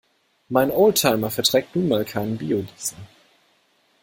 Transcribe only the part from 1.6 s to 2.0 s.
nun